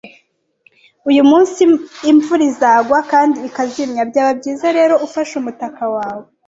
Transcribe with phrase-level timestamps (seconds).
[1.09, 1.59] Uyu munsi
[2.11, 6.25] imvura izagwa kandi ikazimya, byaba byiza rero ufashe umutaka wawe.